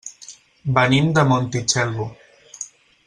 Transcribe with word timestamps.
Venim 0.77 1.11
de 1.19 1.25
Montitxelvo. 1.33 2.09